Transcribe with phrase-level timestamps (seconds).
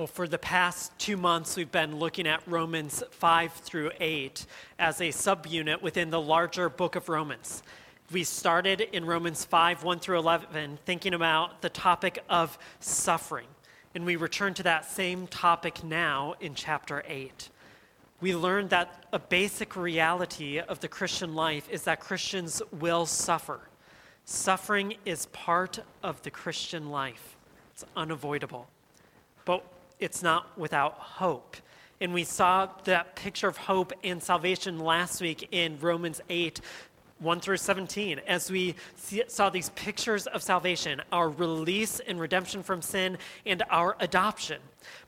[0.00, 4.46] Well, for the past two months, we've been looking at Romans 5 through 8
[4.78, 7.62] as a subunit within the larger book of Romans.
[8.10, 13.48] We started in Romans 5 1 through 11, thinking about the topic of suffering.
[13.94, 17.50] And we return to that same topic now in chapter 8.
[18.22, 23.60] We learned that a basic reality of the Christian life is that Christians will suffer.
[24.24, 27.36] Suffering is part of the Christian life,
[27.74, 28.66] it's unavoidable.
[29.44, 29.62] But
[30.00, 31.56] it's not without hope.
[32.00, 36.60] And we saw that picture of hope and salvation last week in Romans 8,
[37.18, 42.62] 1 through 17, as we see, saw these pictures of salvation, our release and redemption
[42.62, 44.58] from sin, and our adoption.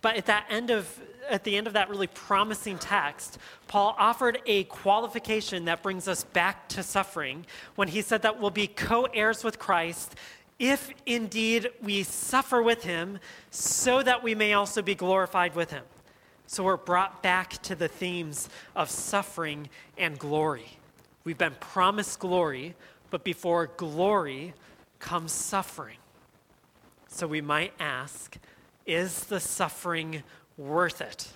[0.03, 3.39] But at that end of at the end of that really promising text,
[3.69, 7.47] Paul offered a qualification that brings us back to suffering
[7.77, 10.17] when he said that we'll be co-heirs with Christ
[10.63, 13.19] if indeed we suffer with him,
[13.51, 15.83] so that we may also be glorified with him.
[16.47, 19.69] So we're brought back to the themes of suffering
[19.99, 20.79] and glory.
[21.25, 22.77] We've been promised glory,
[23.11, 24.55] but before glory
[25.01, 25.97] comes suffering.
[27.09, 28.39] So we might ask
[28.87, 30.23] is the suffering
[30.57, 31.29] worth it?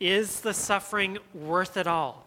[0.00, 2.26] Is the suffering worth it all?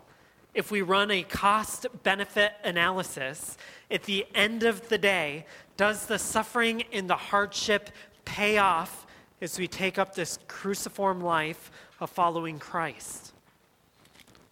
[0.53, 3.57] If we run a cost benefit analysis,
[3.89, 5.45] at the end of the day,
[5.81, 7.89] does the suffering and the hardship
[8.23, 9.07] pay off
[9.41, 13.33] as we take up this cruciform life of following Christ?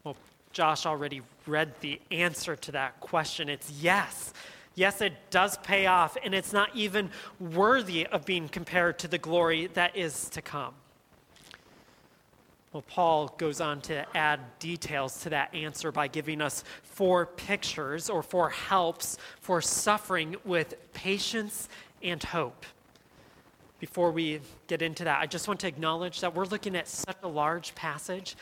[0.04, 0.16] Well,
[0.54, 3.48] Josh already read the answer to that question.
[3.48, 4.34] It's yes.
[4.74, 9.20] Yes, it does pay off, and it's not even worthy of being compared to the
[9.20, 10.74] glory that is to come.
[12.72, 18.12] Well, Paul goes on to add details to that answer by giving us four pictures
[18.12, 21.68] or four helps for suffering with patience
[22.04, 22.68] and hope.
[23.80, 27.18] Before we get into that, I just want to acknowledge that we're looking at such
[27.24, 28.36] a large passage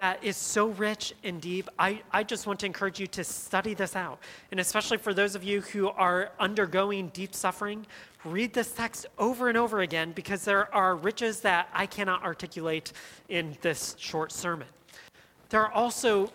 [0.00, 1.68] that is so rich and deep.
[1.78, 4.18] I, I just want to encourage you to study this out.
[4.50, 7.86] And especially for those of you who are undergoing deep suffering,
[8.24, 12.92] read this text over and over again because there are riches that I cannot articulate
[13.28, 14.68] in this short sermon.
[15.50, 16.30] There are also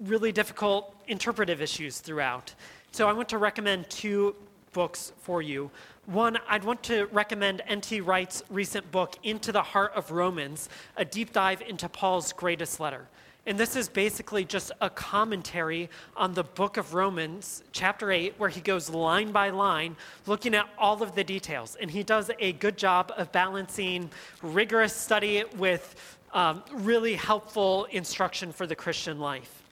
[0.00, 2.54] really difficult interpretive issues throughout.
[2.90, 4.34] So I want to recommend two
[4.72, 5.70] books for you.
[6.06, 8.00] One, I'd want to recommend N.T.
[8.02, 13.08] Wright's recent book, Into the Heart of Romans, a deep dive into Paul's greatest letter.
[13.46, 18.48] And this is basically just a commentary on the book of Romans, chapter 8, where
[18.48, 19.96] he goes line by line,
[20.26, 21.76] looking at all of the details.
[21.78, 24.08] And he does a good job of balancing
[24.42, 29.62] rigorous study with um, really helpful instruction for the Christian life.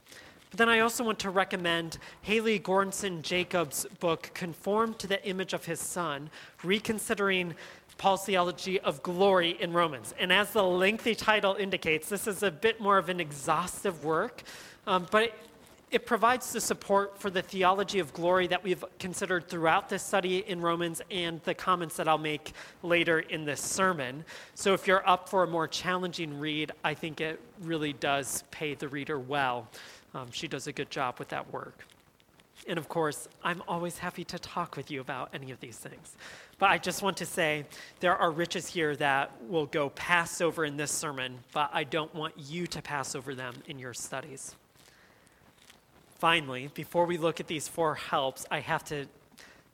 [0.50, 5.54] But then I also want to recommend Haley Goranson Jacobs' book, Conformed to the Image
[5.54, 6.28] of His Son,
[6.62, 7.54] Reconsidering
[7.98, 10.14] Paul's Theology of Glory in Romans.
[10.18, 14.42] And as the lengthy title indicates, this is a bit more of an exhaustive work,
[14.86, 15.34] um, but it,
[15.92, 20.38] it provides the support for the theology of glory that we've considered throughout this study
[20.38, 22.52] in Romans and the comments that I'll make
[22.82, 24.24] later in this sermon.
[24.54, 28.74] So if you're up for a more challenging read, I think it really does pay
[28.74, 29.68] the reader well.
[30.14, 31.86] Um, she does a good job with that work.
[32.66, 36.16] And of course, I'm always happy to talk with you about any of these things.
[36.62, 37.64] But I just want to say
[37.98, 42.14] there are riches here that will go pass over in this sermon, but I don't
[42.14, 44.54] want you to pass over them in your studies.
[46.20, 49.06] Finally, before we look at these four helps, I have to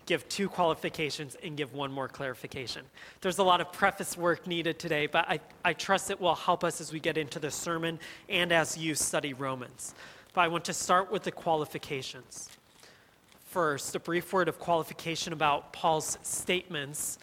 [0.07, 2.87] give two qualifications and give one more clarification.
[3.21, 6.65] There's a lot of preface work needed today, but I, I trust it will help
[6.65, 7.99] us as we get into the sermon
[8.31, 9.95] and as you study Romans
[10.39, 12.49] but I want to start with the qualifications.
[13.49, 17.19] First, a brief word of qualification about Paul's statements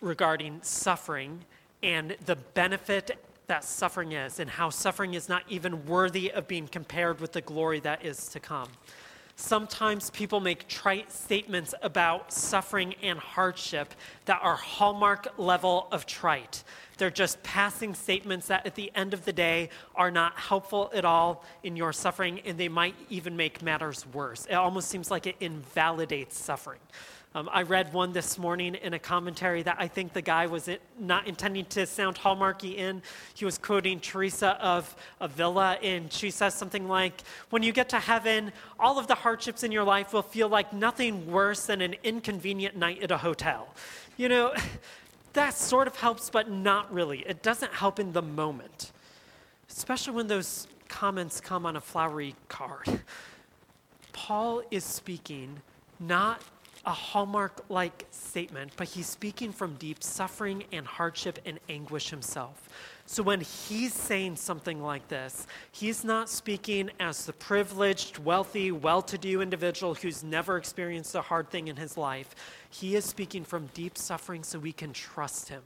[0.00, 1.44] regarding suffering
[1.84, 6.66] and the benefit that suffering is, and how suffering is not even worthy of being
[6.66, 8.68] compared with the glory that is to come.
[9.38, 13.92] Sometimes people make trite statements about suffering and hardship
[14.24, 16.64] that are hallmark level of trite.
[16.96, 21.04] They're just passing statements that at the end of the day are not helpful at
[21.04, 24.46] all in your suffering, and they might even make matters worse.
[24.46, 26.80] It almost seems like it invalidates suffering.
[27.34, 30.70] Um, I read one this morning in a commentary that I think the guy was
[30.98, 33.02] not intending to sound hallmarky in.
[33.34, 37.98] He was quoting Teresa of Avila, and she says something like, When you get to
[37.98, 41.96] heaven, all of the hardships in your life will feel like nothing worse than an
[42.02, 43.68] inconvenient night at a hotel.
[44.16, 44.54] You know,
[45.34, 47.18] that sort of helps, but not really.
[47.20, 48.92] It doesn't help in the moment,
[49.68, 52.88] especially when those comments come on a flowery card.
[54.12, 55.60] Paul is speaking
[56.00, 56.42] not
[56.86, 62.68] a hallmark like statement, but he's speaking from deep suffering and hardship and anguish himself.
[63.06, 69.02] So when he's saying something like this, he's not speaking as the privileged, wealthy, well
[69.02, 72.34] to do individual who's never experienced a hard thing in his life.
[72.70, 75.62] He is speaking from deep suffering so we can trust him.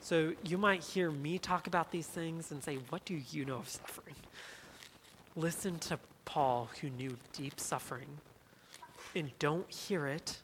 [0.00, 3.56] So you might hear me talk about these things and say, What do you know
[3.56, 4.14] of suffering?
[5.34, 8.08] Listen to Paul, who knew deep suffering,
[9.16, 10.38] and don't hear it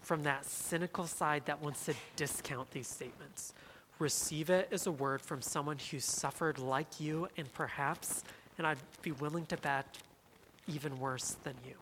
[0.00, 3.52] from that cynical side that wants to discount these statements.
[3.98, 8.22] Receive it as a word from someone who suffered like you, and perhaps,
[8.56, 9.98] and I'd be willing to bet,
[10.68, 11.74] even worse than you.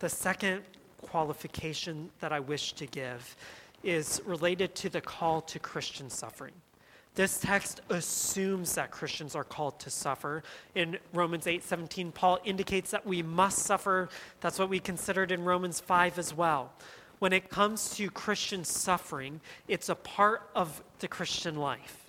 [0.00, 0.62] The second
[1.00, 3.36] qualification that I wish to give
[3.84, 6.54] is related to the call to Christian suffering.
[7.14, 10.42] This text assumes that Christians are called to suffer.
[10.74, 14.08] In Romans 8 17, Paul indicates that we must suffer.
[14.40, 16.72] That's what we considered in Romans 5 as well.
[17.18, 22.06] When it comes to Christian suffering, it's a part of the Christian life.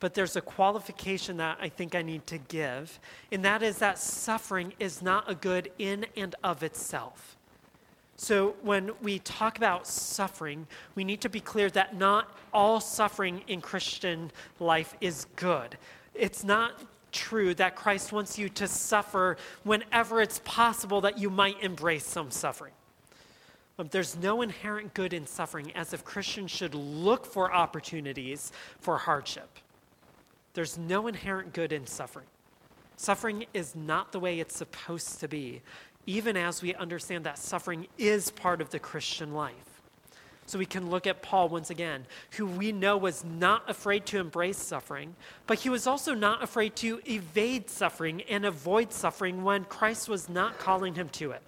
[0.00, 3.00] But there's a qualification that I think I need to give,
[3.32, 7.36] and that is that suffering is not a good in and of itself.
[8.22, 13.42] So, when we talk about suffering, we need to be clear that not all suffering
[13.48, 15.78] in Christian life is good.
[16.12, 16.82] It's not
[17.12, 22.30] true that Christ wants you to suffer whenever it's possible that you might embrace some
[22.30, 22.74] suffering.
[23.78, 28.98] Um, there's no inherent good in suffering, as if Christians should look for opportunities for
[28.98, 29.48] hardship.
[30.52, 32.26] There's no inherent good in suffering.
[33.00, 35.62] Suffering is not the way it's supposed to be
[36.10, 39.54] even as we understand that suffering is part of the Christian life.
[40.46, 44.18] So we can look at Paul once again, who we know was not afraid to
[44.18, 45.14] embrace suffering,
[45.46, 50.28] but he was also not afraid to evade suffering and avoid suffering when Christ was
[50.28, 51.42] not calling him to it.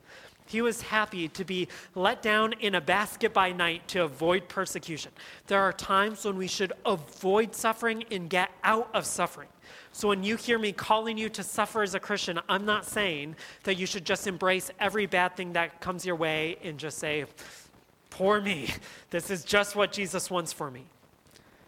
[0.46, 1.66] He was happy to be
[1.96, 5.10] let down in a basket by night to avoid persecution.
[5.48, 9.48] There are times when we should avoid suffering and get out of suffering.
[9.92, 13.36] So when you hear me calling you to suffer as a Christian, I'm not saying
[13.64, 17.26] that you should just embrace every bad thing that comes your way and just say,
[18.10, 18.68] Poor me.
[19.10, 20.84] This is just what Jesus wants for me.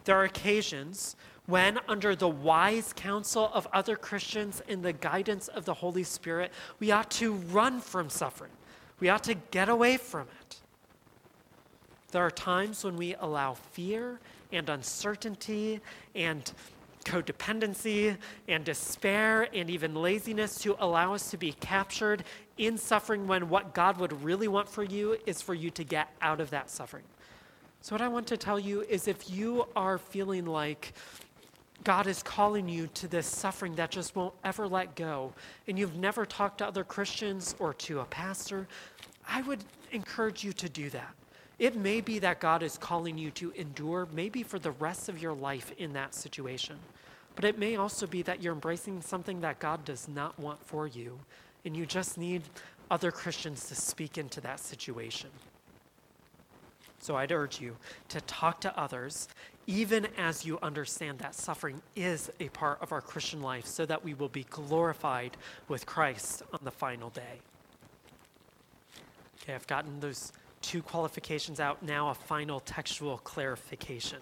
[0.04, 1.16] There are occasions
[1.46, 6.52] when, under the wise counsel of other Christians and the guidance of the Holy Spirit,
[6.80, 8.52] we ought to run from suffering.
[9.00, 10.56] We ought to get away from it.
[12.12, 14.20] There are times when we allow fear
[14.52, 15.80] and uncertainty
[16.14, 16.50] and
[17.04, 18.16] codependency
[18.48, 22.24] and despair and even laziness to allow us to be captured
[22.58, 26.08] in suffering when what God would really want for you is for you to get
[26.20, 27.04] out of that suffering.
[27.80, 30.94] So, what I want to tell you is if you are feeling like
[31.82, 35.34] God is calling you to this suffering that just won't ever let go,
[35.68, 38.66] and you've never talked to other Christians or to a pastor,
[39.28, 41.14] I would encourage you to do that.
[41.58, 45.20] It may be that God is calling you to endure, maybe for the rest of
[45.22, 46.76] your life in that situation.
[47.36, 50.86] But it may also be that you're embracing something that God does not want for
[50.86, 51.18] you,
[51.64, 52.42] and you just need
[52.90, 55.30] other Christians to speak into that situation.
[57.00, 57.76] So I'd urge you
[58.08, 59.28] to talk to others,
[59.66, 64.04] even as you understand that suffering is a part of our Christian life, so that
[64.04, 65.36] we will be glorified
[65.68, 67.40] with Christ on the final day.
[69.42, 70.32] Okay, I've gotten those
[70.62, 71.82] two qualifications out.
[71.82, 74.20] Now, a final textual clarification.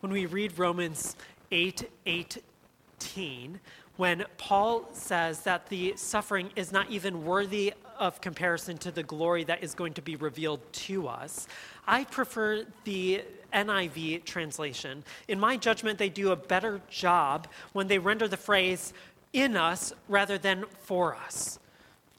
[0.00, 1.14] When we read Romans
[1.50, 3.60] 8 18,
[3.96, 9.44] when Paul says that the suffering is not even worthy of comparison to the glory
[9.44, 11.48] that is going to be revealed to us,
[11.86, 15.02] I prefer the NIV translation.
[15.26, 18.92] In my judgment, they do a better job when they render the phrase
[19.32, 21.58] in us rather than for us,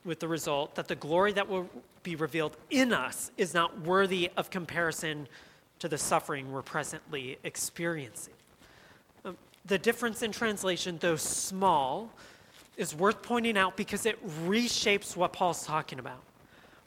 [0.04, 1.68] with the result that the glory that will
[2.02, 5.28] be revealed in us is not worthy of comparison
[5.78, 8.34] to the suffering we're presently experiencing.
[9.70, 12.10] The difference in translation, though small,
[12.76, 16.24] is worth pointing out because it reshapes what Paul's talking about.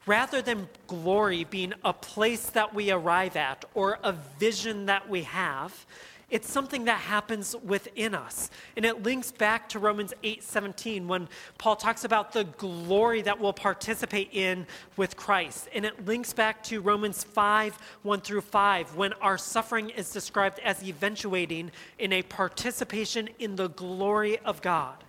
[0.05, 5.23] Rather than glory being a place that we arrive at or a vision that we
[5.23, 5.85] have,
[6.33, 8.49] it's something that happens within us.
[8.75, 13.53] And it links back to Romans 8:17 when Paul talks about the glory that we'll
[13.53, 14.65] participate in
[14.97, 15.69] with Christ.
[15.75, 20.57] And it links back to Romans 5, 1 through 5, when our suffering is described
[20.61, 25.03] as eventuating in a participation in the glory of God.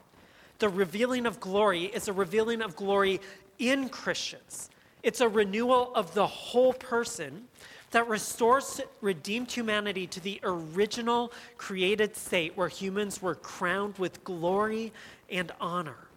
[0.58, 3.22] The revealing of glory is a revealing of glory
[3.58, 4.68] in Christians.
[5.02, 7.48] It's a renewal of the whole person
[7.94, 14.92] that restores redeemed humanity to the original created state where humans were crowned with glory
[15.30, 16.08] and honor.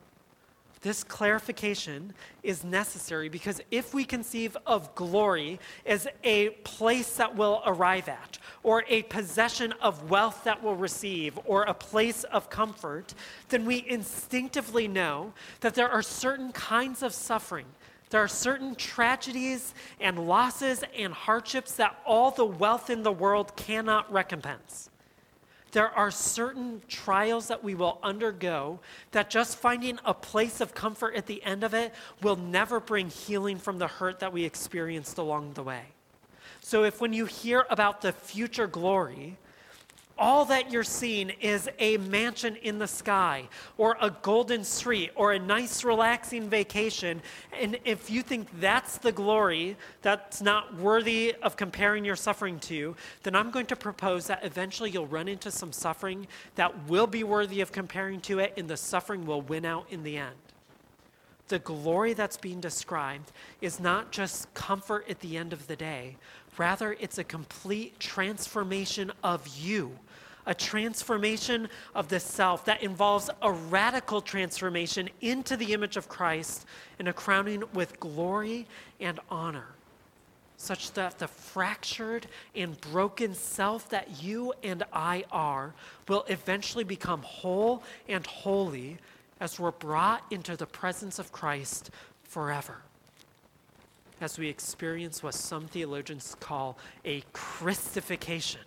[0.81, 7.61] This clarification is necessary because if we conceive of glory as a place that will
[7.63, 13.13] arrive at, or a possession of wealth that will receive, or a place of comfort,
[13.49, 17.67] then we instinctively know that there are certain kinds of suffering.
[18.09, 23.55] There are certain tragedies and losses and hardships that all the wealth in the world
[23.55, 24.89] cannot recompense.
[25.71, 28.79] There are certain trials that we will undergo
[29.11, 33.09] that just finding a place of comfort at the end of it will never bring
[33.09, 35.83] healing from the hurt that we experienced along the way.
[36.61, 39.37] So, if when you hear about the future glory,
[40.17, 43.47] all that you're seeing is a mansion in the sky
[43.77, 47.21] or a golden street or a nice relaxing vacation.
[47.59, 52.95] And if you think that's the glory that's not worthy of comparing your suffering to,
[53.23, 57.23] then I'm going to propose that eventually you'll run into some suffering that will be
[57.23, 60.35] worthy of comparing to it, and the suffering will win out in the end.
[61.47, 63.31] The glory that's being described
[63.61, 66.17] is not just comfort at the end of the day,
[66.57, 69.97] rather, it's a complete transformation of you
[70.47, 76.65] a transformation of the self that involves a radical transformation into the image of Christ
[76.97, 78.65] and a crowning with glory
[78.99, 79.67] and honor,
[80.55, 85.73] such that the fractured and broken self that you and I are
[86.07, 88.97] will eventually become whole and holy
[89.39, 91.91] as we're brought into the presence of Christ
[92.23, 92.77] forever.
[94.19, 98.61] As we experience what some theologians call a Christification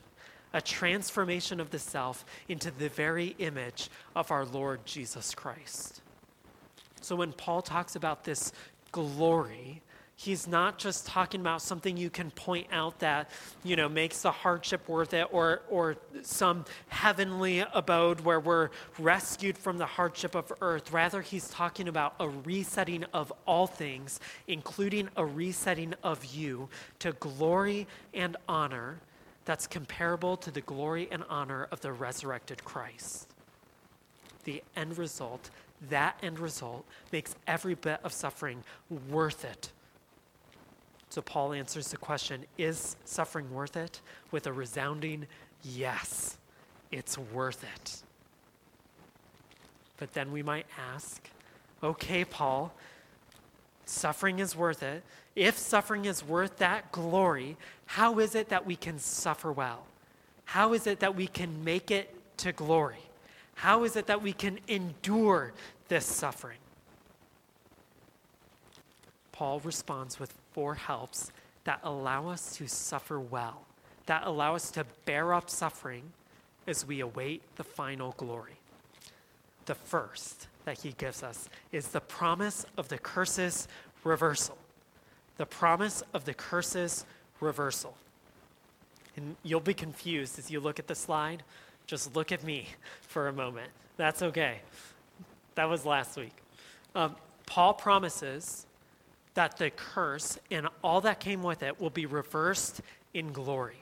[0.53, 6.01] a transformation of the self into the very image of our Lord Jesus Christ.
[7.01, 8.53] So when Paul talks about this
[8.93, 9.83] glory,
[10.21, 13.31] he's not just talking about something you can point out that
[13.65, 19.57] you know makes the hardship worth it or or some heavenly abode where we're rescued
[19.57, 25.09] from the hardship of earth rather he's talking about a resetting of all things including
[25.17, 28.99] a resetting of you to glory and honor
[29.51, 33.27] that's comparable to the glory and honor of the resurrected Christ.
[34.45, 35.51] The end result,
[35.89, 38.63] that end result, makes every bit of suffering
[39.09, 39.73] worth it.
[41.09, 44.01] So Paul answers the question is suffering worth it?
[44.31, 45.27] With a resounding
[45.65, 46.39] yes,
[46.93, 48.03] it's worth it.
[49.97, 51.29] But then we might ask,
[51.83, 52.73] okay, Paul,
[53.91, 55.03] suffering is worth it.
[55.35, 57.57] If suffering is worth that glory,
[57.87, 59.87] how is it that we can suffer well?
[60.45, 62.99] How is it that we can make it to glory?
[63.55, 65.53] How is it that we can endure
[65.89, 66.59] this suffering?
[69.33, 71.33] Paul responds with four helps
[71.65, 73.67] that allow us to suffer well,
[74.07, 76.05] that allow us to bear up suffering
[76.67, 78.60] as we await the final glory.
[79.71, 83.69] The first that he gives us is the promise of the curses
[84.03, 84.59] reversal
[85.37, 87.07] the promise of the curses
[87.41, 87.97] reversal.
[89.17, 91.45] And you'll be confused as you look at the slide.
[91.87, 92.67] Just look at me
[93.01, 93.71] for a moment.
[93.97, 94.59] That's okay.
[95.55, 96.35] That was last week.
[96.97, 97.15] Um,
[97.47, 98.67] Paul promises
[99.35, 102.81] that the curse and all that came with it will be reversed
[103.15, 103.79] in glory.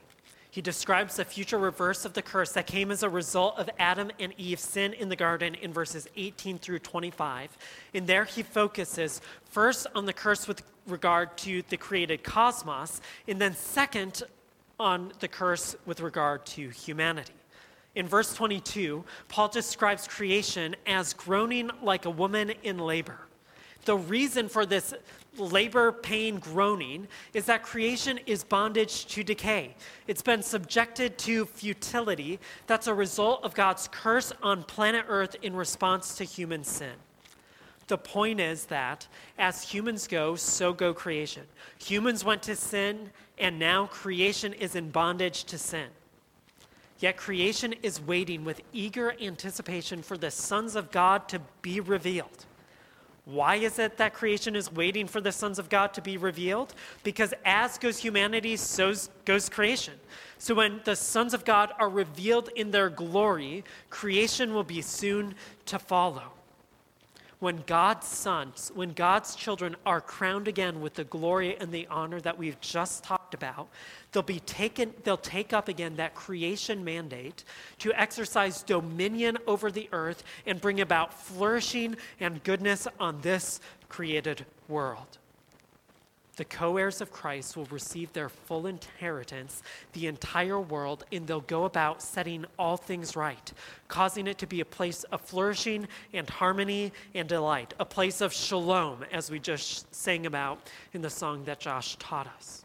[0.51, 4.09] He describes the future reverse of the curse that came as a result of Adam
[4.19, 7.55] and Eve's sin in the garden in verses 18 through 25.
[7.93, 13.39] And there he focuses first on the curse with regard to the created cosmos, and
[13.39, 14.23] then second
[14.79, 17.33] on the curse with regard to humanity.
[17.93, 23.19] In verse 22, Paul describes creation as groaning like a woman in labor.
[23.85, 24.93] The reason for this
[25.37, 29.75] labor, pain, groaning is that creation is bondage to decay.
[30.07, 32.39] It's been subjected to futility.
[32.67, 36.93] That's a result of God's curse on planet Earth in response to human sin.
[37.87, 39.07] The point is that
[39.37, 41.43] as humans go, so go creation.
[41.79, 45.87] Humans went to sin, and now creation is in bondage to sin.
[46.99, 52.45] Yet creation is waiting with eager anticipation for the sons of God to be revealed.
[53.25, 56.73] Why is it that creation is waiting for the sons of God to be revealed?
[57.03, 58.93] Because as goes humanity, so
[59.25, 59.93] goes creation.
[60.37, 65.35] So when the sons of God are revealed in their glory, creation will be soon
[65.67, 66.31] to follow
[67.39, 72.19] when God's sons, when God's children are crowned again with the glory and the honor
[72.21, 73.67] that we've just talked about,
[74.11, 77.43] they'll be taken, they'll take up again that creation mandate
[77.79, 83.59] to exercise dominion over the earth and bring about flourishing and goodness on this
[83.89, 85.17] created world.
[86.39, 91.41] the co heirs of Christ will receive their full inheritance, the entire world, and they'll
[91.41, 93.51] go about setting all things right,
[93.89, 98.31] causing it to be a place of flourishing and harmony and delight, a place of
[98.31, 100.61] shalom, as we just sang about
[100.93, 102.63] in the song that Josh taught us.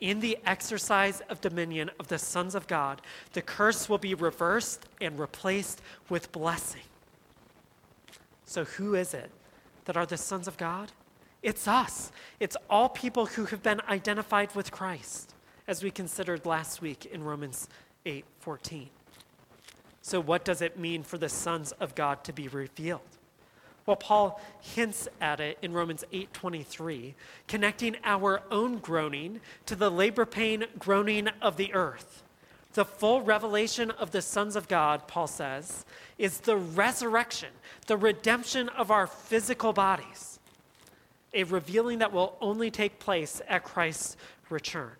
[0.00, 3.00] In the exercise of dominion of the sons of God,
[3.32, 6.82] the curse will be reversed and replaced with blessing.
[8.44, 9.30] So, who is it
[9.86, 10.92] that are the sons of God?
[11.42, 12.12] It's us.
[12.40, 15.34] It's all people who have been identified with Christ,
[15.66, 17.68] as we considered last week in Romans
[18.04, 18.90] 8 14.
[20.02, 23.15] So, what does it mean for the sons of God to be revealed?
[23.86, 27.14] Well, Paul hints at it in Romans 8:23,
[27.46, 32.22] connecting our own groaning to the labor pain groaning of the earth.
[32.74, 35.86] The full revelation of the sons of God, Paul says,
[36.18, 37.50] is the resurrection,
[37.86, 40.36] the redemption of our physical bodies
[41.36, 44.16] a revealing that will only take place at Christ's
[44.48, 44.92] return.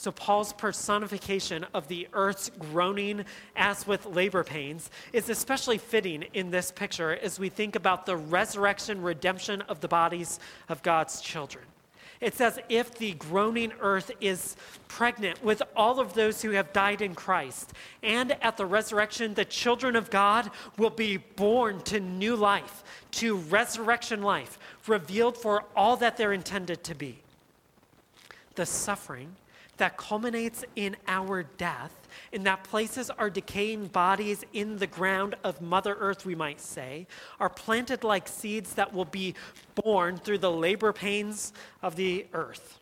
[0.00, 3.24] So, Paul's personification of the earth's groaning
[3.56, 8.16] as with labor pains is especially fitting in this picture as we think about the
[8.16, 10.38] resurrection redemption of the bodies
[10.68, 11.64] of God's children.
[12.20, 14.54] It's as if the groaning earth is
[14.86, 17.72] pregnant with all of those who have died in Christ.
[18.00, 23.34] And at the resurrection, the children of God will be born to new life, to
[23.34, 27.18] resurrection life, revealed for all that they're intended to be.
[28.54, 29.34] The suffering
[29.78, 35.60] that culminates in our death, in that places our decaying bodies in the ground of
[35.60, 37.06] Mother Earth, we might say,
[37.40, 39.34] are planted like seeds that will be
[39.74, 42.78] born through the labor pains of the earth.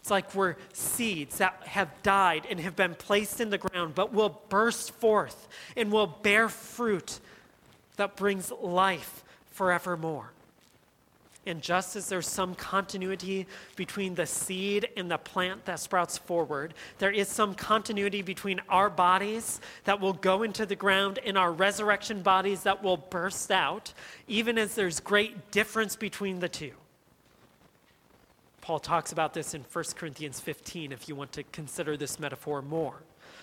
[0.00, 4.12] It's like we're seeds that have died and have been placed in the ground, but
[4.12, 5.46] will burst forth
[5.76, 7.20] and will bear fruit
[7.96, 9.22] that brings life
[9.52, 10.32] forevermore.
[11.44, 16.72] And just as there's some continuity between the seed and the plant that sprouts forward,
[16.98, 21.50] there is some continuity between our bodies that will go into the ground and our
[21.50, 23.92] resurrection bodies that will burst out,
[24.28, 26.72] even as there's great difference between the two.
[28.60, 32.62] Paul talks about this in 1 Corinthians 15 if you want to consider this metaphor
[32.62, 33.02] more.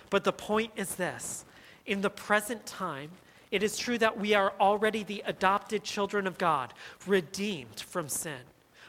[0.09, 1.43] But the point is this
[1.85, 3.11] in the present time,
[3.51, 6.73] it is true that we are already the adopted children of God,
[7.07, 8.39] redeemed from sin.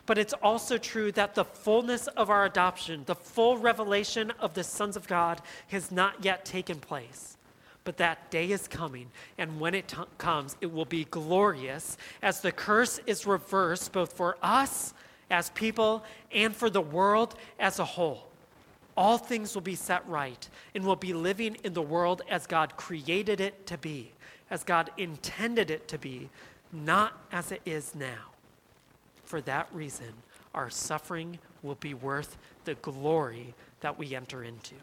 [0.06, 4.64] But it's also true that the fullness of our adoption, the full revelation of the
[4.64, 7.36] sons of God, has not yet taken place.
[7.84, 12.40] But that day is coming, and when it t- comes, it will be glorious as
[12.40, 14.92] the curse is reversed both for us
[15.30, 18.26] as people and for the world as a whole.
[18.96, 22.76] All things will be set right, and we'll be living in the world as God
[22.76, 24.12] created it to be
[24.50, 26.28] as God intended it to be,
[26.72, 28.32] not as it is now.
[29.24, 30.12] For that reason,
[30.54, 34.74] our suffering will be worth the glory that we enter into.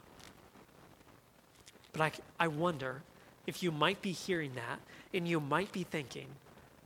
[1.91, 2.11] But I,
[2.45, 3.01] I wonder
[3.45, 4.79] if you might be hearing that
[5.13, 6.27] and you might be thinking,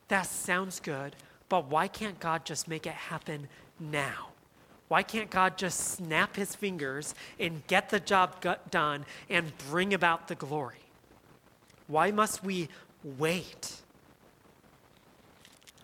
[0.07, 1.15] that sounds good,
[1.49, 3.47] but why can't God just make it happen
[3.79, 4.29] now?
[4.87, 10.27] Why can't God just snap his fingers and get the job done and bring about
[10.27, 10.80] the glory?
[11.91, 12.69] Why must we
[13.03, 13.73] wait?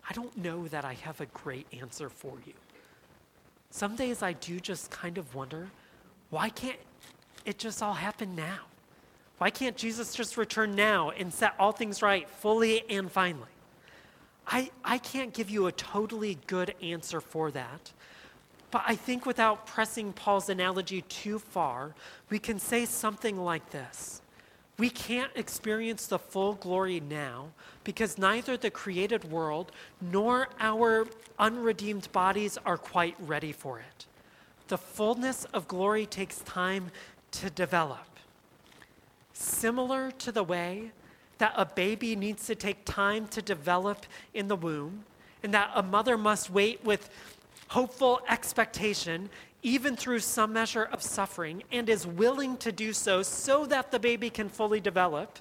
[0.08, 2.54] I don't know that I have a great answer for you.
[3.70, 5.68] Some days I do just kind of wonder
[6.30, 6.78] why can't
[7.44, 8.60] it just all happen now?
[9.36, 13.44] Why can't Jesus just return now and set all things right fully and finally?
[14.46, 17.92] I, I can't give you a totally good answer for that.
[18.70, 21.94] But I think without pressing Paul's analogy too far,
[22.30, 24.22] we can say something like this
[24.78, 27.48] we can't experience the full glory now
[27.82, 31.06] because neither the created world nor our
[31.38, 34.06] unredeemed bodies are quite ready for it.
[34.68, 36.90] The fullness of glory takes time
[37.32, 38.06] to develop.
[39.32, 40.92] Similar to the way
[41.38, 45.04] that a baby needs to take time to develop in the womb,
[45.42, 47.10] and that a mother must wait with
[47.68, 49.30] hopeful expectation
[49.62, 53.98] even through some measure of suffering, and is willing to do so so that the
[53.98, 55.38] baby can fully develop,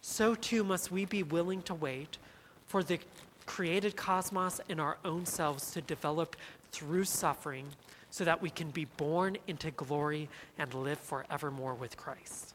[0.00, 2.18] so too must we be willing to wait
[2.66, 2.98] for the
[3.46, 6.36] created cosmos in our own selves to develop
[6.72, 7.66] through suffering
[8.10, 10.28] so that we can be born into glory
[10.58, 12.54] and live forevermore with Christ.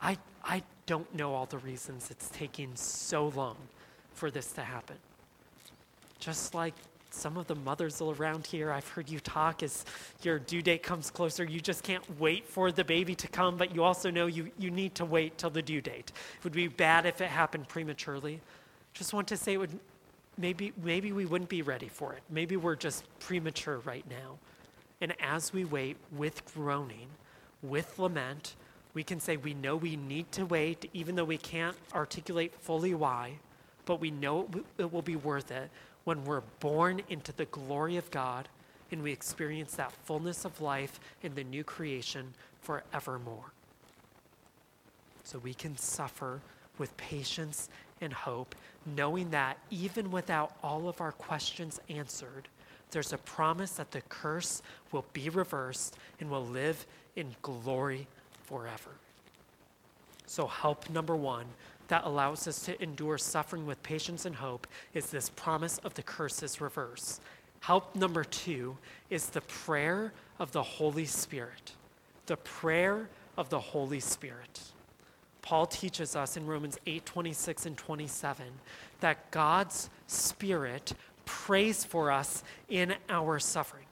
[0.00, 3.56] I, I don't know all the reasons it's taking so long
[4.14, 4.96] for this to happen.
[6.18, 6.74] Just like
[7.14, 9.84] some of the mothers around here, I've heard you talk as
[10.22, 11.44] your due date comes closer.
[11.44, 14.70] You just can't wait for the baby to come, but you also know you, you
[14.70, 16.12] need to wait till the due date.
[16.38, 18.40] It would be bad if it happened prematurely.
[18.94, 19.78] Just want to say it would
[20.38, 22.22] maybe, maybe we wouldn't be ready for it.
[22.30, 24.38] Maybe we're just premature right now.
[25.00, 27.08] And as we wait with groaning,
[27.62, 28.54] with lament,
[28.94, 32.94] we can say we know we need to wait, even though we can't articulate fully
[32.94, 33.38] why,
[33.84, 34.48] but we know
[34.78, 35.70] it will be worth it
[36.04, 38.48] when we're born into the glory of God
[38.90, 43.52] and we experience that fullness of life in the new creation forevermore.
[45.24, 46.40] So we can suffer
[46.78, 47.68] with patience
[48.00, 48.54] and hope,
[48.96, 52.48] knowing that even without all of our questions answered,
[52.90, 56.84] there's a promise that the curse will be reversed and will live
[57.16, 58.06] in glory
[58.44, 58.90] forever.
[60.26, 61.46] So, help number one
[61.88, 66.02] that allows us to endure suffering with patience and hope is this promise of the
[66.02, 67.20] curses reverse.
[67.60, 68.76] Help number two
[69.10, 71.72] is the prayer of the Holy Spirit.
[72.26, 74.60] The prayer of the Holy Spirit.
[75.42, 78.46] Paul teaches us in Romans 8 26 and 27
[79.00, 83.86] that God's Spirit prays for us in our suffering.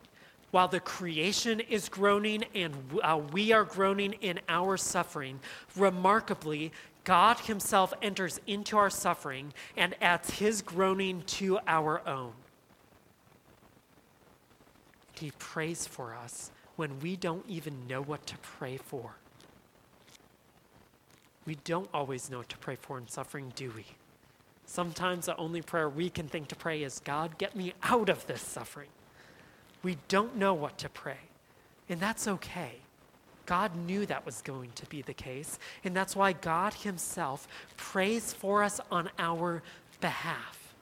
[0.51, 5.39] While the creation is groaning and uh, we are groaning in our suffering,
[5.77, 6.73] remarkably,
[7.05, 12.33] God Himself enters into our suffering and adds His groaning to our own.
[15.15, 19.17] He prays for us when we don't even know what to pray for.
[21.47, 23.85] We don't always know what to pray for in suffering, do we?
[24.67, 28.27] Sometimes the only prayer we can think to pray is, God, get me out of
[28.27, 28.91] this suffering.
[29.83, 31.19] We don't know what to pray,
[31.89, 32.77] and that's okay.
[33.51, 38.33] God knew that was going to be the case, and that's why God Himself prays
[38.33, 39.61] for us on our
[40.01, 40.73] behalf.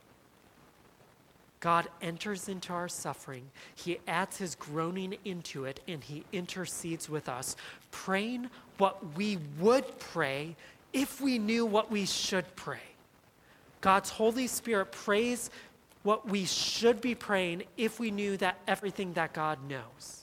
[1.60, 7.26] God enters into our suffering, He adds His groaning into it, and He intercedes with
[7.26, 7.56] us,
[7.90, 10.54] praying what we would pray
[10.92, 12.84] if we knew what we should pray.
[13.80, 15.48] God's Holy Spirit prays
[16.02, 20.18] what we should be praying if we knew that everything that God knows.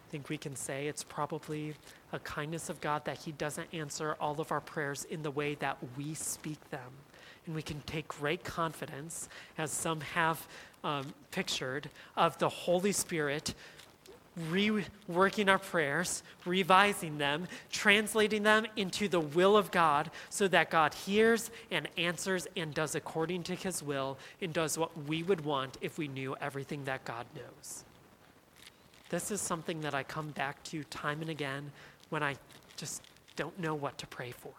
[0.11, 1.73] think we can say it's probably
[2.11, 5.55] a kindness of God that He doesn't answer all of our prayers in the way
[5.55, 6.91] that we speak them.
[7.45, 10.45] And we can take great confidence, as some have
[10.83, 13.53] um, pictured, of the Holy Spirit
[14.49, 20.93] reworking our prayers, revising them, translating them into the will of God so that God
[20.93, 25.77] hears and answers and does according to his will and does what we would want
[25.81, 27.83] if we knew everything that God knows.
[29.11, 31.69] This is something that I come back to time and again
[32.11, 32.37] when I
[32.77, 33.03] just
[33.35, 34.53] don't know what to pray for.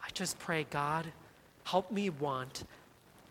[0.00, 1.06] I just pray, God,
[1.64, 2.62] help me want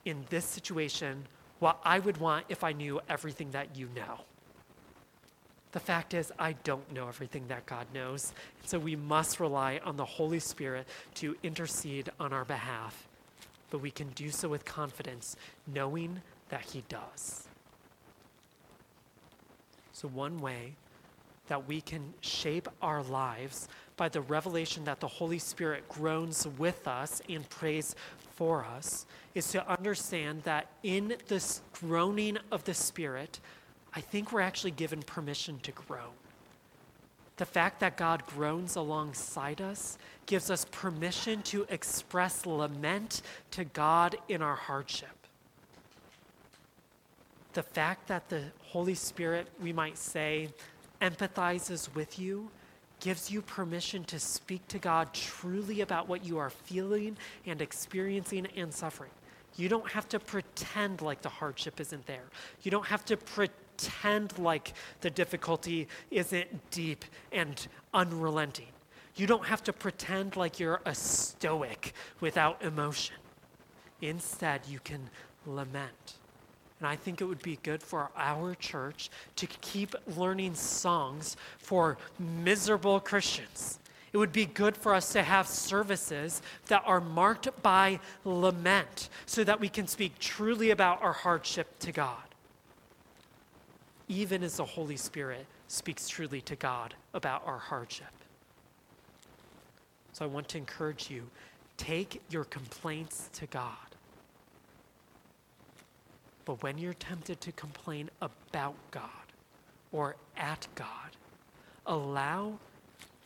[0.03, 1.23] in this situation
[1.59, 4.19] what I would want if I knew everything that you know.
[5.71, 8.33] The fact is, I don't know everything that God knows.
[8.65, 13.07] So we must rely on the Holy Spirit to intercede on our behalf.
[13.69, 17.48] But we can do so with confidence, knowing that He does.
[19.99, 20.75] So, one way
[21.49, 26.87] that we can shape our lives by the revelation that the Holy Spirit groans with
[26.87, 27.97] us and prays
[28.37, 33.41] for us is to understand that in this groaning of the Spirit,
[33.93, 36.13] I think we're actually given permission to grow.
[37.35, 44.15] The fact that God groans alongside us gives us permission to express lament to God
[44.29, 45.18] in our hardship.
[47.53, 50.49] The fact that the Holy Spirit, we might say,
[51.01, 52.49] empathizes with you
[52.99, 58.47] gives you permission to speak to God truly about what you are feeling and experiencing
[58.57, 59.11] and suffering.
[59.55, 62.25] You don't have to pretend like the hardship isn't there.
[62.61, 68.67] You don't have to pretend like the difficulty isn't deep and unrelenting.
[69.15, 73.17] You don't have to pretend like you're a stoic without emotion.
[74.01, 75.09] Instead, you can
[75.45, 76.18] lament.
[76.79, 81.97] And I think it would be good for our church to keep learning songs for
[82.17, 83.79] miserable Christians.
[84.11, 89.43] It would be good for us to have services that are marked by lament so
[89.43, 92.23] that we can speak truly about our hardship to God
[94.09, 98.07] even as the Holy Spirit speaks truly to God about our hardship.
[100.11, 101.29] So I want to encourage you
[101.77, 103.88] take your complaints to God.
[106.49, 109.03] But when you're tempted to complain about God
[109.91, 111.15] or at God,
[111.85, 112.57] allow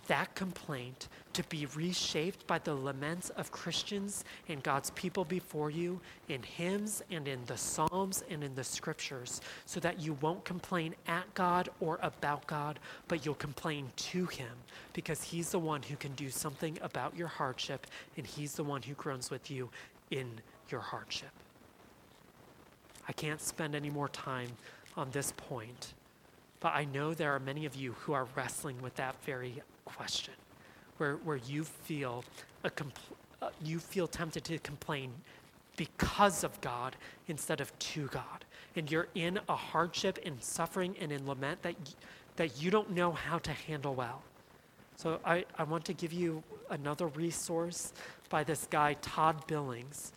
[0.07, 6.01] that complaint to be reshaped by the laments of Christians and God's people before you
[6.27, 10.93] in hymns and in the Psalms and in the scriptures, so that you won't complain
[11.07, 14.51] at God or about God, but you'll complain to Him
[14.91, 18.81] because He's the one who can do something about your hardship and He's the one
[18.81, 19.69] who groans with you
[20.11, 20.29] in
[20.69, 21.31] your hardship.
[23.07, 24.49] I can't spend any more time
[24.95, 25.93] on this point,
[26.59, 30.33] but I know there are many of you who are wrestling with that very question,
[30.97, 32.23] where, where you feel
[32.63, 35.11] a compl- uh, you feel tempted to complain
[35.75, 36.95] because of God
[37.27, 38.45] instead of to God.
[38.75, 41.91] And you're in a hardship and suffering and in lament that, y-
[42.37, 44.21] that you don't know how to handle well.
[44.95, 47.91] So I, I want to give you another resource
[48.29, 50.13] by this guy, Todd Billings.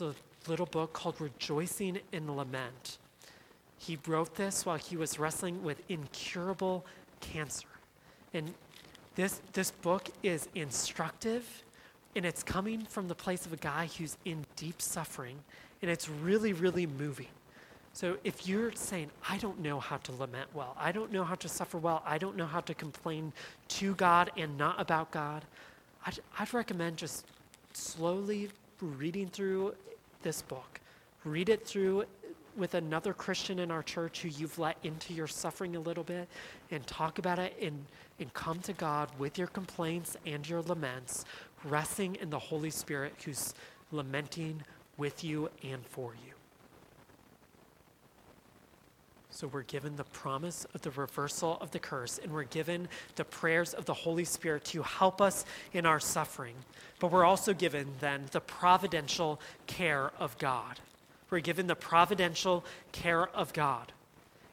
[0.00, 0.14] A
[0.48, 2.98] little book called Rejoicing in Lament.
[3.78, 6.84] He wrote this while he was wrestling with incurable
[7.20, 7.68] cancer.
[8.32, 8.54] And
[9.14, 11.64] this, this book is instructive
[12.16, 15.36] and it's coming from the place of a guy who's in deep suffering,
[15.82, 17.28] and it's really, really moving.
[17.92, 21.34] So if you're saying, I don't know how to lament well, I don't know how
[21.36, 23.32] to suffer well, I don't know how to complain
[23.68, 25.44] to God and not about God,
[26.06, 27.26] I'd, I'd recommend just
[27.72, 29.74] slowly reading through
[30.24, 30.80] this book.
[31.24, 32.04] Read it through
[32.56, 36.28] with another Christian in our church who you've let into your suffering a little bit
[36.70, 37.84] and talk about it and,
[38.18, 41.24] and come to God with your complaints and your laments
[41.64, 43.54] resting in the Holy Spirit who's
[43.92, 44.62] lamenting
[44.96, 46.33] with you and for you.
[49.34, 53.24] So we're given the promise of the reversal of the curse, and we're given the
[53.24, 56.54] prayers of the Holy Spirit to help us in our suffering.
[57.00, 60.78] But we're also given then the providential care of God.
[61.30, 63.90] We're given the providential care of God.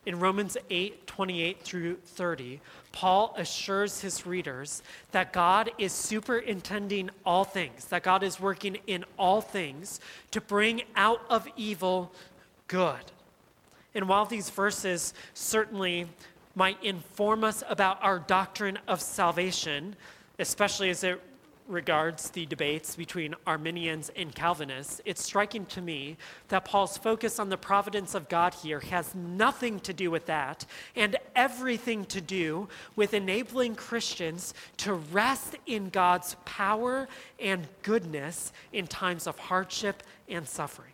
[0.07, 2.59] In Romans 8 28 through 30,
[2.91, 9.05] Paul assures his readers that God is superintending all things, that God is working in
[9.19, 9.99] all things
[10.31, 12.11] to bring out of evil
[12.67, 13.11] good.
[13.93, 16.07] And while these verses certainly
[16.55, 19.95] might inform us about our doctrine of salvation,
[20.39, 21.21] especially as it
[21.67, 26.17] regards the debates between Arminians and Calvinists, it's striking to me
[26.49, 30.65] that Paul's focus on the providence of God here has nothing to do with that
[30.95, 37.07] and everything to do with enabling Christians to rest in God's power
[37.39, 40.90] and goodness in times of hardship and suffering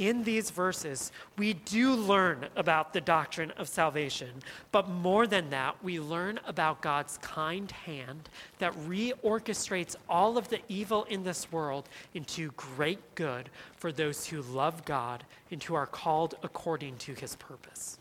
[0.00, 4.30] in these verses, we do learn about the doctrine of salvation,
[4.72, 10.60] but more than that, we learn about God's kind hand that reorchestrates all of the
[10.68, 15.86] evil in this world into great good for those who love God and who are
[15.86, 17.98] called according to his purpose.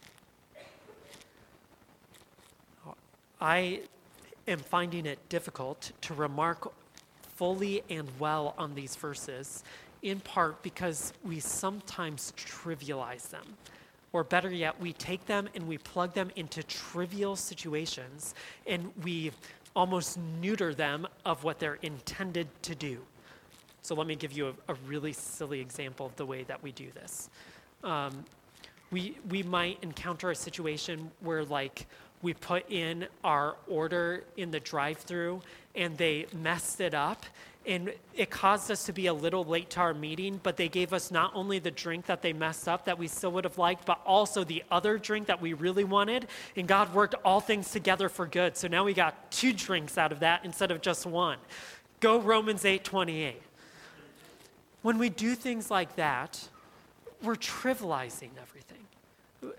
[3.41, 3.81] I
[4.47, 6.71] am finding it difficult to remark
[7.35, 9.65] fully and well on these verses
[10.01, 13.45] in part because we sometimes trivialize them.
[14.11, 18.33] Or better yet, we take them and we plug them into trivial situations
[18.65, 19.31] and we
[19.75, 22.99] almost neuter them of what they're intended to do.
[23.81, 26.71] So let me give you a, a really silly example of the way that we
[26.71, 27.29] do this.
[27.83, 28.25] Um,
[28.91, 31.85] we, we might encounter a situation where, like,
[32.21, 35.41] we put in our order in the drive through
[35.75, 37.25] and they messed it up
[37.69, 40.91] and it caused us to be a little late to our meeting, but they gave
[40.91, 43.85] us not only the drink that they messed up that we still would have liked,
[43.85, 46.27] but also the other drink that we really wanted.
[46.55, 48.57] And God worked all things together for good.
[48.57, 51.37] So now we got two drinks out of that instead of just one.
[51.99, 53.39] Go Romans 8 28.
[54.81, 56.49] When we do things like that,
[57.21, 58.79] we're trivializing everything.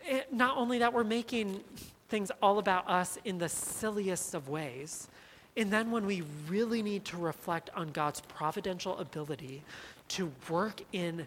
[0.08, 1.60] Eh, not only that, we're making
[2.08, 5.06] things all about us in the silliest of ways.
[5.56, 9.62] And then when we really need to reflect on God's providential ability
[10.08, 11.26] to work in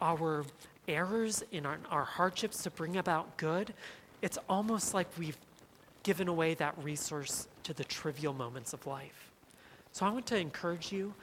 [0.00, 0.44] our
[0.88, 3.72] errors, in our, our, hardships to bring about good,
[4.20, 5.38] it's almost like we've
[6.02, 9.30] given away that resource to the trivial moments of life.
[9.92, 11.14] So I want to encourage you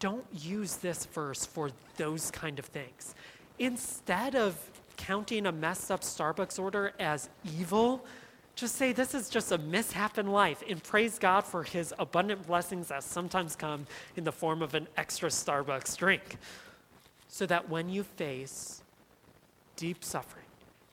[0.00, 3.14] don't use this verse for those kind of things.
[3.58, 4.56] Instead of
[4.96, 7.28] counting a messed up Starbucks order as
[7.58, 8.04] evil,
[8.58, 12.46] just say, This is just a mishap in life, and praise God for his abundant
[12.46, 16.36] blessings that sometimes come in the form of an extra Starbucks drink.
[17.28, 18.82] So that when you face
[19.76, 20.46] deep suffering,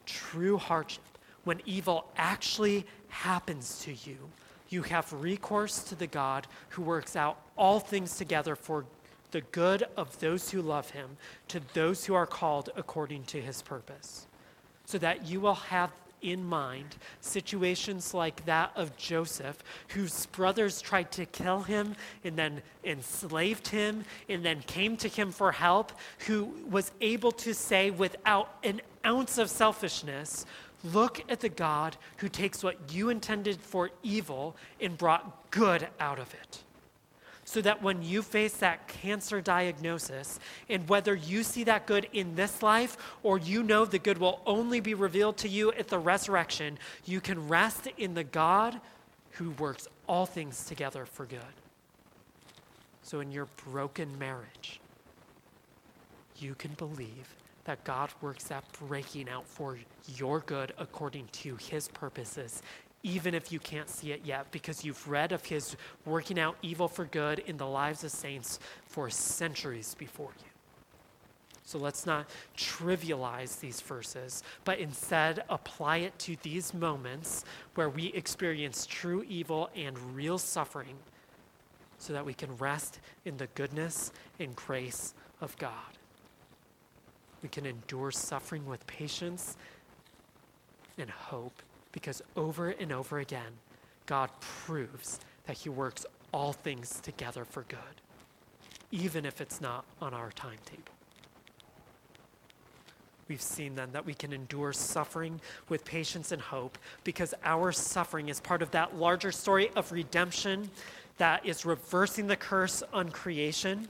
[0.06, 1.02] true hardship,
[1.44, 4.18] when evil actually happens to you,
[4.70, 8.86] you have recourse to the God who works out all things together for
[9.32, 13.62] the good of those who love him, to those who are called according to his
[13.62, 14.28] purpose,
[14.86, 15.92] so that you will have
[16.32, 22.62] in mind situations like that of Joseph, whose brothers tried to kill him and then
[22.84, 25.92] enslaved him and then came to him for help,
[26.28, 30.46] who was able to say without an ounce of selfishness,
[30.94, 36.20] Look at the God who takes what you intended for evil and brought good out
[36.20, 36.65] of it.
[37.46, 42.36] So that when you face that cancer diagnosis, and whether you see that good in
[42.36, 46.00] this life or you know the good will only be revealed to you at the
[46.00, 48.82] resurrection, you can rest in the God
[49.32, 51.40] who works all things together for good.
[53.04, 54.80] So, in your broken marriage,
[56.38, 59.78] you can believe that God works that breaking out for
[60.16, 62.64] your good according to his purposes,
[63.06, 66.88] even if you can't see it yet, because you've read of his working out evil
[66.88, 70.50] for good in the lives of saints for centuries before you.
[71.64, 78.08] So let's not trivialize these verses, but instead apply it to these moments where we
[78.08, 80.96] experience true evil and real suffering
[82.00, 85.72] so that we can rest in the goodness and grace of God.
[87.44, 89.58] We can endure suffering with patience
[90.98, 91.62] and hope
[91.96, 93.54] because over and over again,
[94.06, 97.80] God proves that He works all things together for good,
[98.92, 100.94] even if it's not on our timetable.
[103.30, 108.28] We've seen then that we can endure suffering with patience and hope because our suffering
[108.28, 110.70] is part of that larger story of redemption
[111.18, 113.88] that is reversing the curse on creation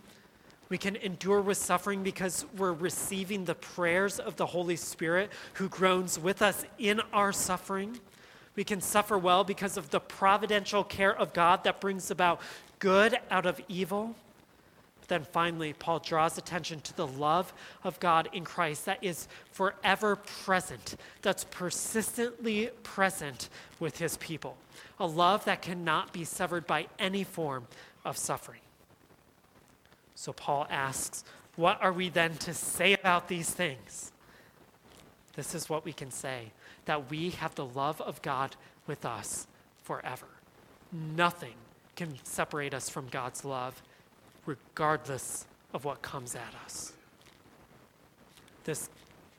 [0.69, 5.69] we can endure with suffering because we're receiving the prayers of the Holy Spirit who
[5.69, 7.99] groans with us in our suffering.
[8.55, 12.41] We can suffer well because of the providential care of God that brings about
[12.79, 14.15] good out of evil.
[15.01, 19.27] But then finally, Paul draws attention to the love of God in Christ that is
[19.51, 23.49] forever present, that's persistently present
[23.79, 24.57] with his people.
[24.99, 27.67] A love that cannot be severed by any form
[28.03, 28.61] of suffering.
[30.15, 31.23] So Paul asks,
[31.55, 34.11] What are we then to say about these things?
[35.35, 36.51] This is what we can say
[36.85, 38.55] that we have the love of God
[38.87, 39.47] with us
[39.83, 40.27] forever.
[40.91, 41.55] Nothing
[41.95, 43.81] can separate us from God's love,
[44.45, 46.93] regardless of what comes at us.
[48.63, 48.89] This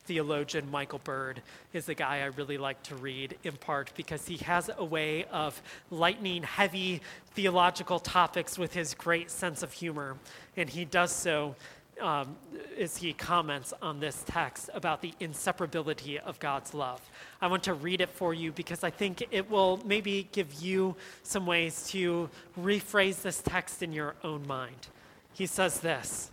[0.07, 1.41] theologian Michael Bird
[1.73, 5.25] is the guy I really like to read in part because he has a way
[5.25, 7.01] of lightning heavy
[7.35, 10.15] theological topics with his great sense of humor.
[10.55, 11.55] And he does so
[12.01, 12.37] um,
[12.79, 17.01] as he comments on this text about the inseparability of God's love.
[17.41, 20.95] I want to read it for you because I think it will maybe give you
[21.23, 24.87] some ways to rephrase this text in your own mind.
[25.33, 26.31] He says this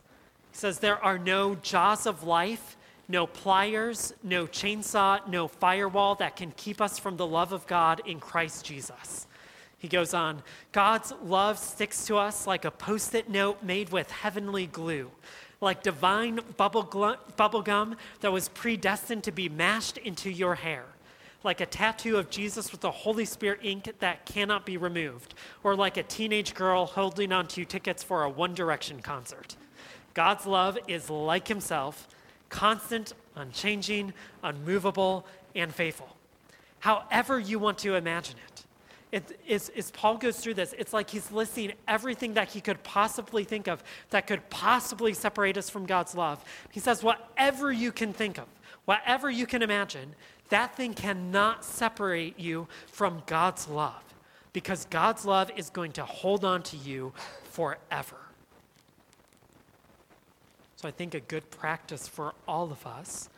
[0.53, 2.77] He says, There are no jaws of life
[3.09, 8.01] no pliers, no chainsaw, no firewall that can keep us from the love of God
[8.07, 9.27] in Christ Jesus.
[9.79, 14.11] He goes on God's love sticks to us like a post it note made with
[14.11, 15.11] heavenly glue,
[15.61, 20.85] like divine bubble, bubble gum that was predestined to be mashed into your hair,
[21.43, 25.77] like a tattoo of Jesus with the Holy Spirit ink that cannot be removed, or
[25.77, 29.55] like a teenage girl holding onto tickets for a One Direction concert.
[30.15, 32.09] God's love is like Himself
[32.55, 34.13] constant, unchanging,
[34.45, 36.09] unmovable, and faithful.
[36.79, 38.65] However, you want to imagine it.
[39.11, 42.81] It, is, as Paul goes through this, it's like he's listing everything that he could
[42.85, 46.45] possibly think of that could possibly separate us from God's love.
[46.71, 48.47] He says, whatever you can think of,
[48.85, 50.15] whatever you can imagine,
[50.51, 54.03] that thing cannot separate you from God's love
[54.53, 57.13] because God's love is going to hold on to you
[57.51, 58.24] forever.
[60.85, 63.29] I think a good practice for all of us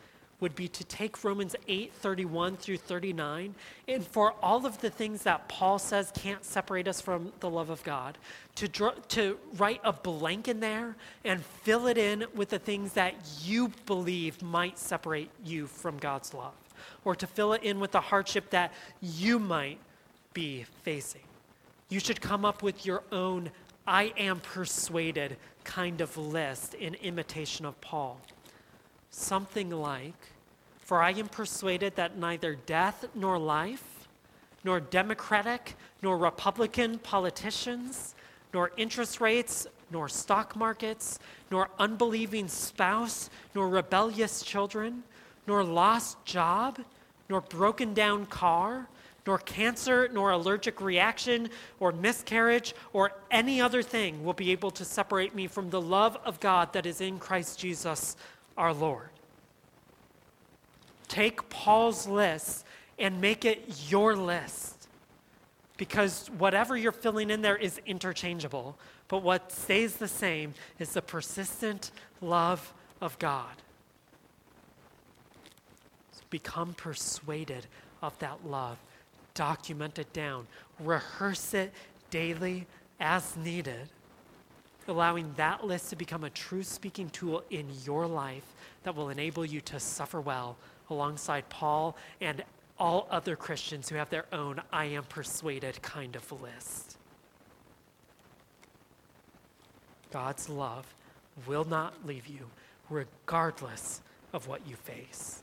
[0.41, 3.55] would be to take Romans 8 31 through 39,
[3.89, 7.71] and for all of the things that Paul says can't separate us from the love
[7.71, 8.19] of God,
[8.57, 12.93] to, draw, to write a blank in there and fill it in with the things
[12.93, 16.55] that you believe might separate you from God's love,
[17.05, 19.79] or to fill it in with the hardship that you might
[20.35, 21.23] be facing.
[21.89, 23.51] You should come up with your own
[23.87, 28.21] I am persuaded kind of list in imitation of Paul.
[29.11, 30.15] Something like,
[30.81, 34.09] For I am persuaded that neither death nor life,
[34.65, 38.15] nor Democratic nor Republican politicians,
[38.53, 41.19] nor interest rates, nor stock markets,
[41.51, 45.05] nor unbelieving spouse, nor rebellious children,
[45.47, 46.79] nor lost job,
[47.29, 48.89] nor broken down car,
[49.27, 51.49] nor cancer, nor allergic reaction,
[51.81, 56.17] or miscarriage, or any other thing will be able to separate me from the love
[56.25, 58.17] of God that is in Christ Jesus
[58.57, 59.09] our Lord.
[61.09, 62.65] Take Paul's list
[62.99, 64.89] and make it your list.
[65.77, 68.79] Because whatever you're filling in there is interchangeable,
[69.09, 71.91] but what stays the same is the persistent
[72.23, 73.53] love of God.
[76.13, 77.67] So become persuaded
[78.03, 78.79] of that love
[79.37, 80.49] document it down,
[80.81, 81.73] rehearse it
[82.11, 82.67] daily
[82.99, 83.89] as needed,
[84.89, 89.45] allowing that list to become a true speaking tool in your life that will enable
[89.45, 90.57] you to suffer well
[90.91, 92.43] alongside Paul and
[92.79, 96.99] all other Christians who have their own I am persuaded kind of list.
[100.13, 100.87] God's love
[101.47, 102.49] will not leave you
[102.89, 104.01] regardless
[104.33, 105.43] of what you face.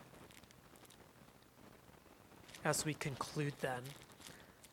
[2.66, 3.82] As we conclude, then,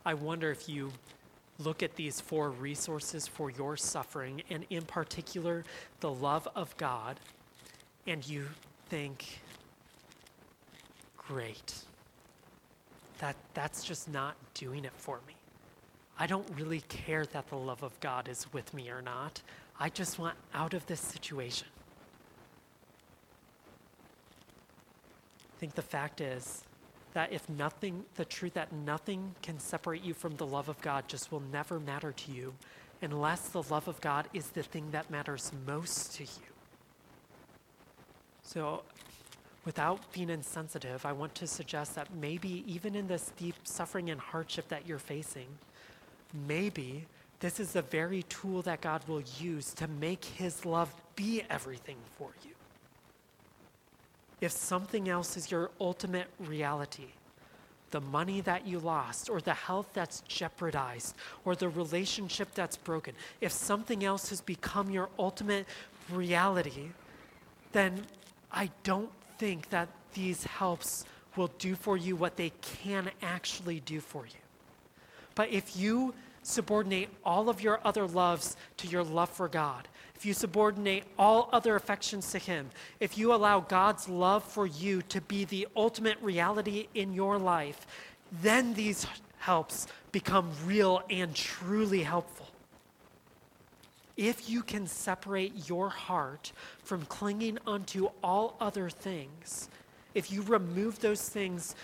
[0.06, 0.92] I wonder if you
[1.58, 5.64] look at these four resources for your suffering, and in particular,
[5.98, 7.18] the love of God,
[8.06, 8.46] and you
[8.88, 9.40] think,
[11.16, 11.74] great.
[13.18, 15.34] That, that's just not doing it for me.
[16.18, 19.42] I don't really care that the love of God is with me or not.
[19.78, 21.66] I just want out of this situation.
[25.56, 26.64] I think the fact is
[27.12, 31.08] that if nothing, the truth that nothing can separate you from the love of God
[31.08, 32.54] just will never matter to you
[33.02, 36.50] unless the love of God is the thing that matters most to you.
[38.42, 38.82] So,
[39.64, 44.20] without being insensitive, I want to suggest that maybe even in this deep suffering and
[44.20, 45.46] hardship that you're facing,
[46.46, 47.06] maybe
[47.40, 51.96] this is the very tool that God will use to make his love be everything
[52.18, 52.52] for you.
[54.40, 57.08] If something else is your ultimate reality,
[57.90, 61.14] the money that you lost, or the health that's jeopardized,
[61.44, 65.66] or the relationship that's broken, if something else has become your ultimate
[66.10, 66.90] reality,
[67.72, 68.04] then
[68.52, 71.04] I don't think that these helps
[71.36, 74.40] will do for you what they can actually do for you.
[75.34, 80.26] But if you subordinate all of your other loves to your love for God, if
[80.26, 82.68] you subordinate all other affections to Him,
[83.00, 87.86] if you allow God's love for you to be the ultimate reality in your life,
[88.42, 89.06] then these
[89.38, 92.48] helps become real and truly helpful.
[94.16, 99.70] If you can separate your heart from clinging unto all other things,
[100.14, 101.74] if you remove those things,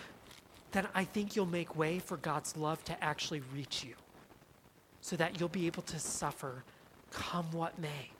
[0.72, 3.94] then I think you'll make way for God's love to actually reach you
[5.06, 6.64] so that you'll be able to suffer
[7.12, 8.10] come what may.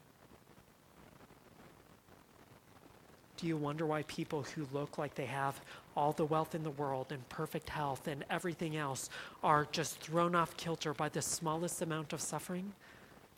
[3.37, 5.61] Do you wonder why people who look like they have
[5.97, 9.11] all the wealth in the world and perfect health and everything else
[9.43, 12.73] are just thrown off kilter by the smallest amount of suffering?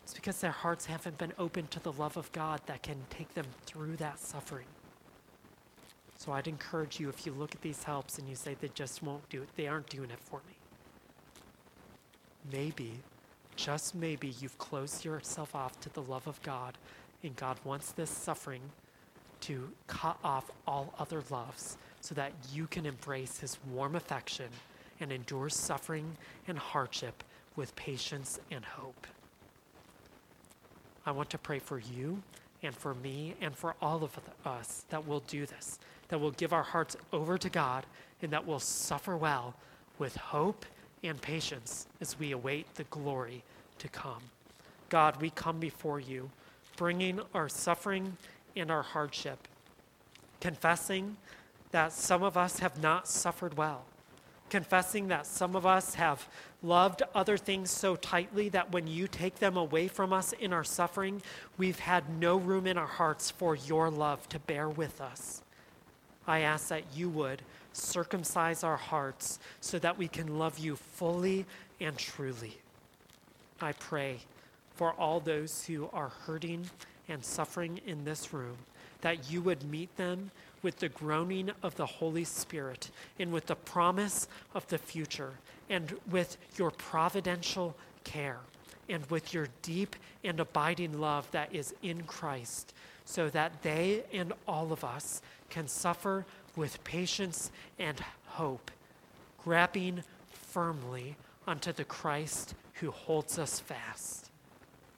[0.03, 3.33] It's because their hearts haven't been open to the love of God that can take
[3.33, 4.67] them through that suffering.
[6.17, 9.01] So I'd encourage you if you look at these helps and you say they just
[9.01, 10.53] won't do it, they aren't doing it for me.
[12.51, 12.99] Maybe
[13.59, 16.77] just maybe you've closed yourself off to the love of God,
[17.23, 18.61] and God wants this suffering
[19.41, 24.47] to cut off all other loves so that you can embrace his warm affection
[25.01, 26.15] and endure suffering
[26.47, 27.23] and hardship
[27.57, 29.07] with patience and hope.
[31.05, 32.21] I want to pray for you
[32.63, 36.53] and for me and for all of us that will do this, that will give
[36.53, 37.85] our hearts over to God,
[38.21, 39.53] and that will suffer well
[39.97, 40.65] with hope
[41.03, 43.43] and patience as we await the glory
[43.79, 44.21] to come.
[44.89, 46.29] God, we come before you,
[46.75, 48.17] bringing our suffering
[48.55, 49.47] and our hardship,
[50.41, 51.17] confessing
[51.71, 53.85] that some of us have not suffered well,
[54.49, 56.27] confessing that some of us have
[56.63, 60.63] loved other things so tightly that when you take them away from us in our
[60.63, 61.21] suffering,
[61.57, 65.43] we've had no room in our hearts for your love to bear with us.
[66.27, 67.41] I ask that you would
[67.73, 71.45] circumcise our hearts so that we can love you fully
[71.79, 72.57] and truly.
[73.61, 74.19] I pray
[74.75, 76.69] for all those who are hurting
[77.09, 78.57] and suffering in this room,
[79.01, 83.55] that you would meet them with the groaning of the Holy Spirit and with the
[83.55, 85.33] promise of the future
[85.69, 88.39] and with your providential care
[88.89, 92.73] and with your deep and abiding love that is in Christ,
[93.05, 98.71] so that they and all of us can suffer with patience and hope,
[99.43, 101.15] grabbing firmly
[101.47, 104.29] onto the Christ who holds us fast.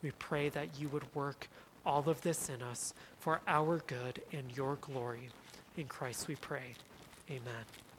[0.02, 1.48] We pray that you would work
[1.86, 5.30] all of this in us for our good and your glory.
[5.78, 6.74] In Christ we pray.
[7.30, 7.91] Amen.